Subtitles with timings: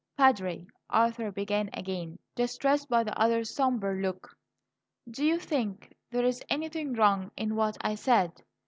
[0.17, 4.35] "Padre," Arthur began again, distressed by the other's sombre look,
[5.07, 8.41] "do you think there is anything wrong in what I said?